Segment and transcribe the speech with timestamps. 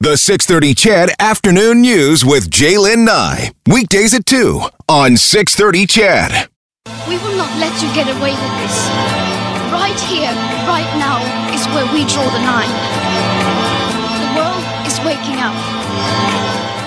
[0.00, 3.50] The 630 CHED Afternoon News with J'lyn Nye.
[3.66, 6.48] Weekdays at 2 on 630 CHED.
[7.08, 8.78] We will not let you get away with this.
[9.74, 10.30] Right here,
[10.70, 11.18] right now,
[11.50, 12.70] is where we draw the line.
[14.22, 15.58] The world is waking up.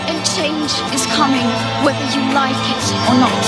[0.08, 1.44] And change is coming,
[1.84, 3.44] whether you like it or not.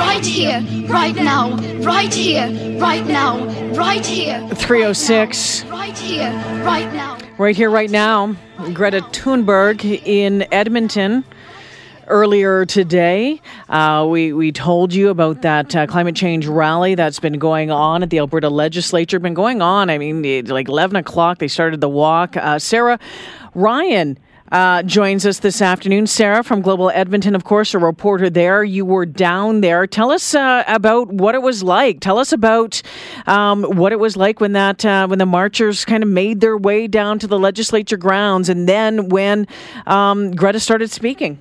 [0.00, 2.48] Right here, right now, right here,
[2.80, 3.36] right now,
[3.74, 4.40] right here.
[4.54, 5.66] 306.
[5.66, 6.32] Right here,
[6.64, 7.15] right now.
[7.38, 8.34] Right here, right now,
[8.72, 11.22] Greta Thunberg in Edmonton.
[12.06, 17.38] Earlier today, uh, we, we told you about that uh, climate change rally that's been
[17.38, 19.18] going on at the Alberta legislature.
[19.18, 22.38] Been going on, I mean, like 11 o'clock, they started the walk.
[22.38, 22.98] Uh, Sarah
[23.54, 24.18] Ryan
[24.52, 26.06] uh, joins us this afternoon.
[26.06, 28.62] Sarah from Global Edmonton, of course, a reporter there.
[28.62, 29.86] You were down there.
[29.86, 32.00] Tell us uh, about what it was like.
[32.00, 32.82] Tell us about
[33.26, 36.56] um, what it was like when that uh, when the marchers kind of made their
[36.56, 39.46] way down to the legislature grounds, and then when
[39.86, 41.38] um, Greta started speaking.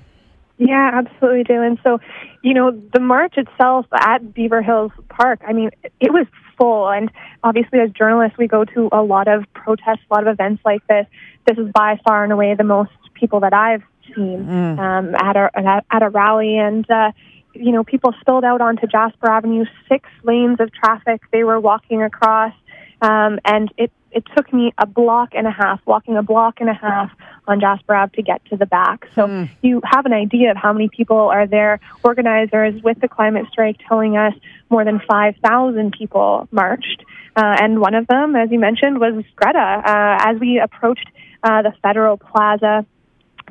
[0.58, 1.82] Yeah, absolutely, J'lyn.
[1.84, 2.00] So,
[2.42, 6.90] you know, the march itself at Beaver Hills Park, I mean, it was full.
[6.90, 7.12] And
[7.44, 10.86] obviously, as journalists, we go to a lot of protests, a lot of events like
[10.88, 11.06] this.
[11.46, 13.84] This is by far and away the most people that I've
[14.16, 16.58] seen um, at, a, at, at a rally.
[16.58, 17.12] And, uh,
[17.54, 22.02] you know, people spilled out onto Jasper Avenue, six lanes of traffic they were walking
[22.02, 22.54] across.
[23.02, 26.70] Um, and it, it took me a block and a half, walking a block and
[26.70, 27.12] a half
[27.48, 29.08] on Jasper Ave to get to the back.
[29.16, 31.80] So you have an idea of how many people are there.
[32.04, 34.34] Organizers with the climate strike telling us
[34.70, 37.04] more than 5,000 people marched.
[37.36, 39.60] Uh, and one of them, as you mentioned, was Greta.
[39.60, 41.08] Uh, as we approached
[41.44, 42.86] uh, the Federal Plaza,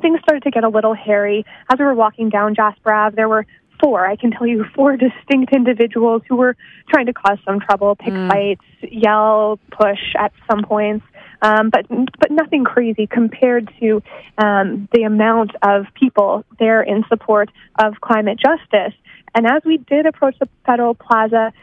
[0.01, 1.45] things started to get a little hairy.
[1.71, 3.45] As we were walking down Jasper Ave, there were
[3.81, 6.55] four, I can tell you, four distinct individuals who were
[6.89, 11.05] trying to cause some trouble, pick fights, yell, push at some points.
[11.45, 11.85] Um, but
[12.19, 14.01] but nothing crazy compared to
[14.37, 18.93] um, the amount of people there in support of climate justice.
[19.35, 21.53] And as we did approach the Federal Plaza,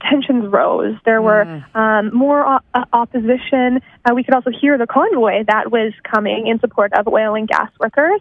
[0.00, 0.96] tensions rose.
[1.04, 1.42] There were
[1.74, 3.80] um, more o- uh, opposition.
[4.04, 7.48] Uh, we could also hear the convoy that was coming in support of oil and
[7.48, 8.20] gas workers.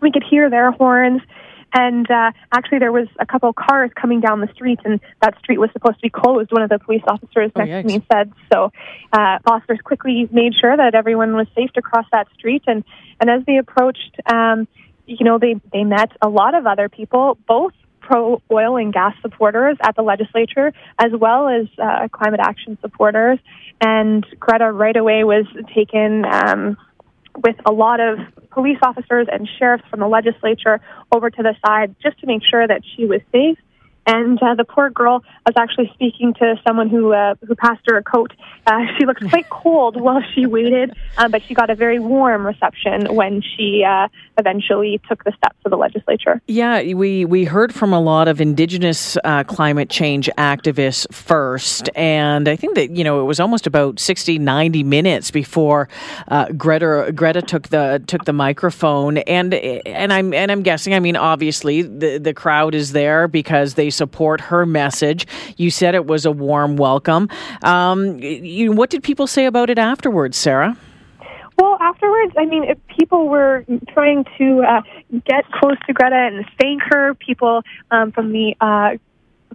[0.00, 1.22] We could hear their horns.
[1.72, 5.38] And uh, actually, there was a couple of cars coming down the street, and that
[5.38, 6.50] street was supposed to be closed.
[6.50, 7.88] One of the police officers Oh, next yikes.
[7.92, 8.72] to me said so.
[9.12, 12.82] Uh, officers quickly made sure that everyone was safe to cross that street, and
[13.20, 14.66] and as they approached, um,
[15.06, 19.14] you know, they they met a lot of other people, both pro oil and gas
[19.22, 23.38] supporters at the legislature, as well as uh, climate action supporters.
[23.80, 26.76] And Greta right away was taken um,
[27.36, 28.18] with a lot of
[28.50, 30.80] police officers and sheriffs from the legislature
[31.12, 33.58] over to the side just to make sure that she was safe.
[34.10, 37.82] And uh, the poor girl I was actually speaking to someone who uh, who passed
[37.88, 38.32] her a coat.
[38.66, 42.44] Uh, she looked quite cold while she waited, um, but she got a very warm
[42.44, 44.08] reception when she uh,
[44.40, 46.40] eventually took the steps to the legislature.
[46.48, 51.88] Yeah, we, we heard from a lot of Indigenous uh, climate change activists first.
[51.94, 55.88] And I think that, you know, it was almost about 60, 90 minutes before
[56.28, 59.18] uh, Greta, Greta took the took the microphone.
[59.18, 63.74] And and I'm and I'm guessing, I mean, obviously the, the crowd is there because
[63.74, 65.26] they support her message.
[65.58, 67.28] You said it was a warm welcome.
[67.62, 70.74] Um, you, what did people say about it afterwards, Sarah?
[71.58, 72.64] Well, afterwards, I mean,
[72.98, 74.80] people were trying to uh,
[75.26, 77.12] get close to Greta and thank her.
[77.14, 78.96] People um, from the uh,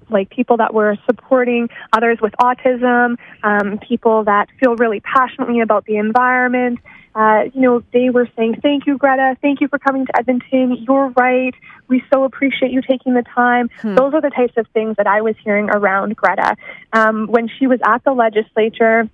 [0.10, 5.86] like people that were supporting others with autism, um, people that feel really passionately about
[5.86, 6.80] the environment.
[7.16, 9.38] Uh, you know, they were saying, "Thank you, Greta.
[9.42, 10.76] Thank you for coming to Edmonton.
[10.88, 11.54] You're right.
[11.88, 15.22] We so appreciate you taking the time." Those are the types of things that I
[15.22, 16.58] was hearing around Greta
[16.92, 19.10] um, when she was at the legislature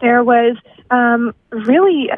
[0.00, 0.56] there was
[0.90, 2.10] um, really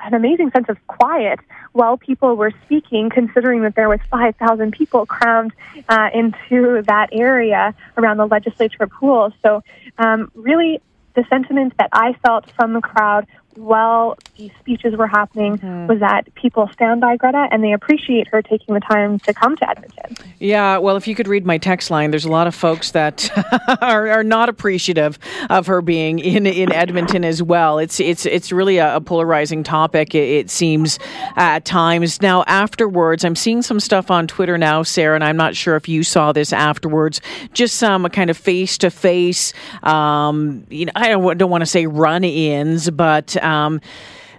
[0.00, 1.40] an amazing sense of quiet
[1.72, 5.52] while people were speaking, considering that there was 5,000 people crammed
[5.88, 9.32] uh, into that area around the legislature pool.
[9.42, 9.62] So,
[9.98, 10.80] um, really,
[11.14, 13.26] the sentiment that I felt from the crowd
[13.56, 15.52] while these speeches were happening
[15.86, 19.56] was that people stand by Greta and they appreciate her taking the time to come
[19.56, 20.16] to Edmonton.
[20.38, 23.30] Yeah, well, if you could read my text line, there's a lot of folks that
[23.82, 25.18] are, are not appreciative
[25.50, 27.78] of her being in, in Edmonton as well.
[27.78, 30.14] It's it's it's really a, a polarizing topic.
[30.14, 30.98] It, it seems
[31.36, 32.20] at times.
[32.20, 35.88] Now, afterwards, I'm seeing some stuff on Twitter now, Sarah, and I'm not sure if
[35.88, 37.20] you saw this afterwards.
[37.52, 39.52] Just some kind of face to face.
[39.82, 43.80] Um, you know, I don't, don't want to say run-ins, but um,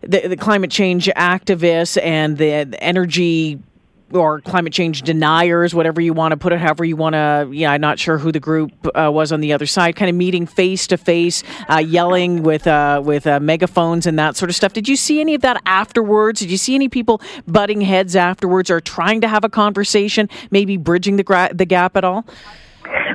[0.01, 3.59] the, the climate change activists and the, the energy
[4.13, 7.49] or climate change deniers, whatever you want to put it, however you want to.
[7.51, 10.15] Yeah, I'm not sure who the group uh, was on the other side, kind of
[10.15, 14.55] meeting face to face, uh, yelling with uh, with uh, megaphones and that sort of
[14.55, 14.73] stuff.
[14.73, 16.39] Did you see any of that afterwards?
[16.39, 20.77] Did you see any people butting heads afterwards or trying to have a conversation, maybe
[20.77, 22.25] bridging the gra- the gap at all?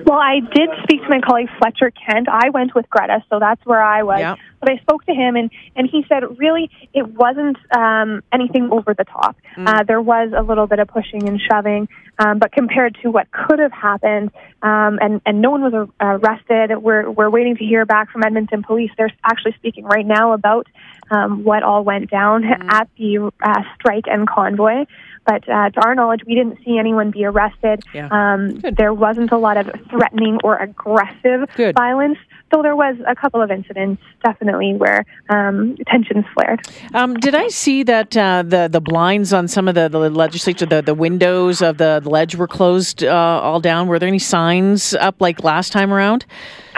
[0.05, 2.29] Well, I did speak to my colleague Fletcher Kent.
[2.29, 4.19] I went with Greta, so that's where I was.
[4.19, 4.37] Yeah.
[4.61, 8.93] But I spoke to him, and, and he said really it wasn't um, anything over
[8.95, 9.37] the top.
[9.57, 9.67] Mm.
[9.69, 13.31] Uh, there was a little bit of pushing and shoving, um, but compared to what
[13.31, 14.31] could have happened,
[14.63, 16.77] um, and, and no one was arrested.
[16.77, 18.91] We're, we're waiting to hear back from Edmonton Police.
[18.99, 20.67] They're actually speaking right now about
[21.11, 22.73] um, what all went down Mm.
[22.73, 24.85] at the uh, strike and convoy.
[25.27, 27.83] But uh, to our knowledge, we didn't see anyone be arrested.
[27.95, 28.09] Yeah.
[28.11, 31.75] Um, there wasn't a lot of threatening or aggressive Good.
[31.77, 32.19] violence,
[32.51, 36.61] though there was a couple of incidents definitely where um, tensions flared.
[36.95, 40.67] Um, did I see that uh, the the blinds on some of the, the legislature,
[40.67, 43.89] the, the windows of the ledge were closed uh, all down?
[43.89, 46.27] Were there any signs up like last time around?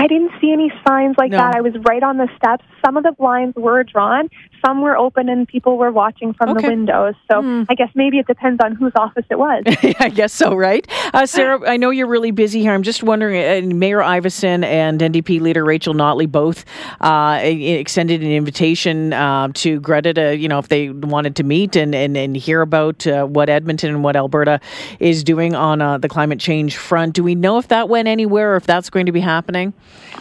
[0.03, 1.37] I didn't see any signs like No.
[1.39, 1.55] that.
[1.55, 2.65] I was right on the steps.
[2.85, 4.29] Some of the blinds were drawn,
[4.67, 6.63] some were open, and people were watching from Okay.
[6.63, 7.15] The windows.
[7.31, 9.63] So I guess maybe it depends on whose office it was.
[10.01, 10.85] I guess so, right?
[11.15, 12.73] Uh, Sarah, I know you're really busy here.
[12.73, 16.65] I'm just wondering, uh, Mayor Iveson and NDP leader Rachel Notley both
[17.01, 21.77] uh, extended an invitation uh, to Greta to, you know, if they wanted to meet
[21.77, 24.59] and, and, and hear about uh, what Edmonton and what Alberta
[24.99, 27.15] is doing on uh, the climate change front.
[27.15, 29.73] Do we know if that went anywhere or if that's going to be happening?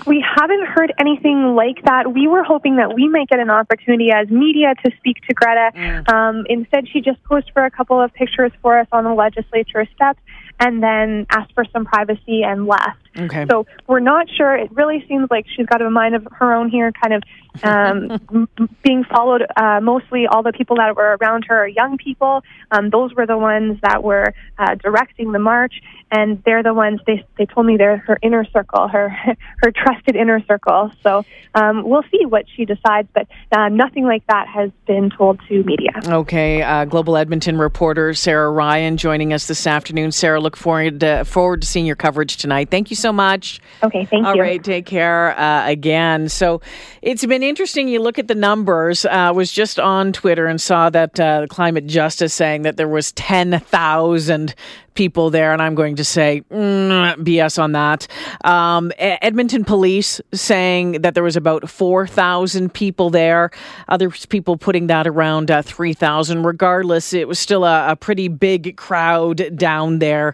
[0.07, 2.13] We haven't heard anything like that.
[2.13, 6.03] We were hoping that we might get an opportunity as media to speak to Greta.
[6.11, 9.85] Um, instead, she just posed for a couple of pictures for us on the legislature
[9.93, 10.19] steps
[10.59, 12.99] and then asked for some privacy and left.
[13.17, 13.45] Okay.
[13.49, 14.55] So we're not sure.
[14.55, 17.23] It really seems like she's got a mind of her own here, kind of
[17.63, 18.47] um,
[18.83, 19.45] being followed.
[19.55, 22.43] Uh, mostly, all the people that were around her are young people.
[22.71, 25.81] Um, those were the ones that were uh, directing the march,
[26.11, 29.09] and they're the ones they they told me they're her inner circle, her
[29.57, 30.91] her trusted inner circle.
[31.03, 31.25] So
[31.55, 35.63] um, we'll see what she decides, but uh, nothing like that has been told to
[35.63, 35.91] media.
[36.05, 40.11] Okay, uh, Global Edmonton reporter Sarah Ryan joining us this afternoon.
[40.11, 42.69] Sarah, look forward to, forward to seeing your coverage tonight.
[42.69, 43.59] Thank you so much.
[43.83, 44.41] Okay, thank All you.
[44.41, 46.29] right, take care uh, again.
[46.29, 46.61] So
[47.01, 47.87] it's been interesting.
[47.87, 49.05] You look at the numbers.
[49.05, 52.87] Uh, I was just on Twitter and saw that uh, Climate Justice saying that there
[52.87, 54.55] was 10,000
[54.93, 58.07] people there, and I'm going to say mm, BS on that.
[58.43, 63.51] Um, Edmonton Police saying that there was about 4,000 people there.
[63.87, 66.43] Other people putting that around uh, 3,000.
[66.43, 70.33] Regardless, it was still a, a pretty big crowd down there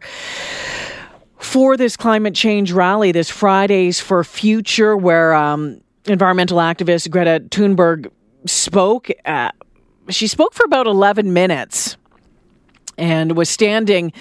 [1.39, 8.11] for this climate change rally, this Fridays for Future, where um, environmental activist Greta Thunberg
[8.45, 9.09] spoke.
[9.25, 9.51] Uh,
[10.09, 11.97] she spoke for about 11 minutes
[12.97, 14.11] and was standing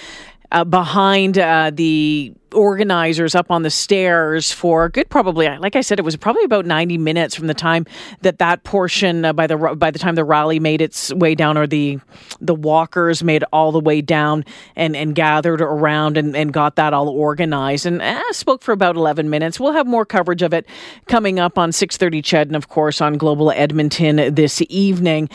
[0.52, 5.98] uh, behind uh, the organizers up on the stairs for good probably like I said
[5.98, 7.84] it was probably about 90 minutes from the time
[8.22, 11.58] that that portion uh, by the by the time the rally made its way down
[11.58, 11.98] or the
[12.40, 14.44] the walkers made all the way down
[14.74, 17.86] and and gathered around and, and got that all organized.
[17.86, 19.58] And uh, spoke for about 11 minutes.
[19.58, 20.66] We'll have more coverage of it
[21.08, 25.28] coming up on 6:30 Ched and of course on Global Edmonton this evening